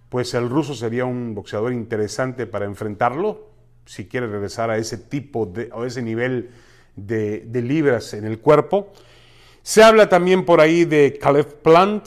pues 0.09 0.33
el 0.33 0.49
ruso 0.49 0.73
sería 0.73 1.05
un 1.05 1.33
boxeador 1.33 1.73
interesante 1.73 2.45
para 2.45 2.65
enfrentarlo, 2.65 3.49
si 3.85 4.07
quiere 4.07 4.27
regresar 4.27 4.69
a 4.69 4.77
ese 4.77 4.97
tipo 4.97 5.45
de, 5.45 5.69
o 5.73 5.85
ese 5.85 6.01
nivel 6.01 6.51
de, 6.95 7.41
de 7.41 7.61
libras 7.61 8.13
en 8.13 8.25
el 8.25 8.39
cuerpo. 8.39 8.91
Se 9.61 9.83
habla 9.83 10.07
también 10.07 10.45
por 10.45 10.61
ahí 10.61 10.85
de 10.85 11.17
Caleb 11.19 11.61
Plant, 11.61 12.05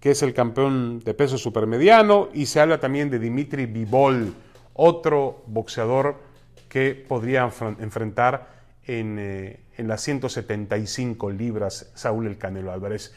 que 0.00 0.12
es 0.12 0.22
el 0.22 0.34
campeón 0.34 1.00
de 1.00 1.14
peso 1.14 1.38
supermediano, 1.38 2.28
y 2.32 2.46
se 2.46 2.60
habla 2.60 2.78
también 2.78 3.10
de 3.10 3.18
Dimitri 3.18 3.66
Bivol, 3.66 4.34
otro 4.74 5.42
boxeador 5.46 6.16
que 6.68 6.94
podría 6.94 7.50
enfrentar 7.80 8.48
en, 8.86 9.16
eh, 9.18 9.60
en 9.76 9.88
las 9.88 10.02
175 10.02 11.30
libras 11.30 11.90
Saúl 11.94 12.26
El 12.26 12.38
Canelo 12.38 12.72
Álvarez. 12.72 13.14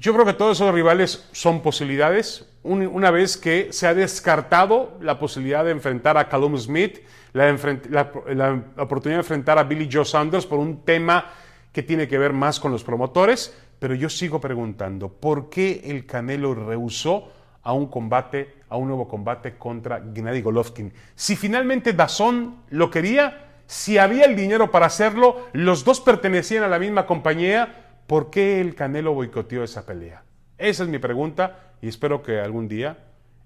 Yo 0.00 0.14
creo 0.14 0.24
que 0.24 0.32
todos 0.32 0.56
esos 0.56 0.72
rivales 0.72 1.28
son 1.32 1.60
posibilidades. 1.60 2.46
una 2.62 3.10
vez 3.10 3.38
que 3.38 3.72
se 3.72 3.86
ha 3.86 3.94
descartado 3.94 4.98
la 5.00 5.18
posibilidad 5.18 5.64
de 5.64 5.70
enfrentar 5.70 6.18
a 6.18 6.28
Callum 6.28 6.58
Smith, 6.58 7.00
la, 7.32 8.62
oportunidad 8.76 9.18
de 9.18 9.22
enfrentar 9.22 9.58
a 9.58 9.64
Billy 9.64 9.88
Joe 9.90 10.04
Sanders 10.04 10.46
por 10.46 10.58
un 10.58 10.84
tema 10.84 11.26
que 11.72 11.82
tiene 11.82 12.08
que 12.08 12.18
ver 12.18 12.32
más 12.32 12.58
con 12.58 12.72
los 12.72 12.82
promotores, 12.82 13.54
pero 13.80 13.96
yo 13.96 14.08
sigo 14.08 14.40
preguntando, 14.40 15.08
¿por 15.08 15.50
qué 15.50 15.82
el 15.86 16.06
Canelo 16.06 16.54
rehusó 16.54 17.32
a 17.62 17.72
un 17.72 17.88
combate, 17.88 18.54
a 18.68 18.76
un 18.76 18.86
nuevo 18.86 19.08
combate 19.08 19.58
contra 19.58 20.04
Gennady 20.14 20.40
Golovkin? 20.40 20.92
Si 21.16 21.34
finalmente 21.34 21.92
Dazón 21.92 22.62
lo 22.70 22.88
quería, 22.88 23.48
si 23.66 23.98
había 23.98 24.26
el 24.26 24.36
dinero 24.36 24.70
para 24.70 24.86
hacerlo, 24.86 25.48
los 25.52 25.84
dos 25.84 26.00
pertenecían 26.00 26.62
a 26.62 26.68
la 26.68 26.78
misma 26.78 27.06
compañía, 27.06 27.80
¿Por 28.10 28.28
qué 28.28 28.60
el 28.60 28.74
Canelo 28.74 29.14
boicoteó 29.14 29.62
esa 29.62 29.86
pelea? 29.86 30.24
Esa 30.58 30.82
es 30.82 30.88
mi 30.88 30.98
pregunta 30.98 31.74
y 31.80 31.86
espero 31.86 32.24
que 32.24 32.40
algún 32.40 32.66
día 32.66 32.98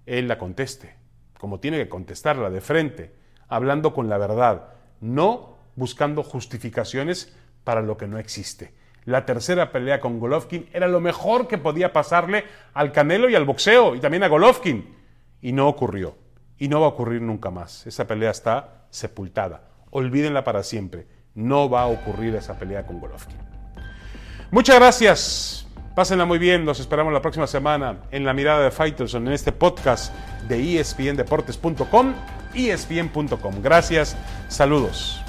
él 0.07 0.27
la 0.27 0.39
conteste, 0.39 0.95
como 1.39 1.61
tiene 1.61 1.77
que 1.77 1.91
contestarla 1.91 2.49
de 2.49 2.63
frente, 2.63 3.13
hablando 3.47 3.93
con 3.93 4.09
la 4.09 4.17
verdad, 4.17 4.69
no 5.03 5.59
buscando 5.77 6.23
justificaciones 6.23 7.37
para 7.63 7.83
lo 7.83 7.99
que 7.99 8.09
no 8.09 8.17
existe. 8.17 8.73
La 9.05 9.27
tercera 9.27 9.71
pelea 9.71 10.01
con 10.01 10.19
Golovkin 10.19 10.69
era 10.73 10.89
lo 10.89 11.01
mejor 11.01 11.47
que 11.47 11.59
podía 11.59 11.93
pasarle 11.93 12.45
al 12.73 12.93
Canelo 12.93 13.29
y 13.29 13.35
al 13.35 13.45
boxeo 13.45 13.95
y 13.95 14.01
también 14.01 14.23
a 14.23 14.29
Golovkin. 14.29 14.95
Y 15.43 15.53
no 15.53 15.69
ocurrió. 15.69 16.17
Y 16.59 16.69
no 16.69 16.81
va 16.81 16.87
a 16.87 16.91
ocurrir 16.91 17.21
nunca 17.21 17.51
más. 17.51 17.87
Esa 17.87 18.07
pelea 18.07 18.31
está 18.31 18.87
sepultada. 18.91 19.63
Olvídenla 19.91 20.45
para 20.45 20.63
siempre. 20.63 21.07
No 21.35 21.69
va 21.69 21.83
a 21.83 21.87
ocurrir 21.87 22.35
esa 22.37 22.59
pelea 22.59 22.87
con 22.87 23.01
Golovkin. 23.01 23.37
Muchas 24.51 24.77
gracias. 24.77 25.67
Pásenla 25.95 26.25
muy 26.25 26.39
bien. 26.39 26.65
Nos 26.65 26.81
esperamos 26.81 27.13
la 27.13 27.21
próxima 27.21 27.47
semana 27.47 27.99
en 28.11 28.25
la 28.25 28.33
mirada 28.33 28.65
de 28.65 28.71
Faitelson 28.71 29.27
en 29.27 29.33
este 29.33 29.53
podcast 29.53 30.15
de 30.49 30.81
espndeportes.com, 30.81 32.15
espn.com. 32.55 33.63
Gracias. 33.63 34.17
Saludos. 34.49 35.24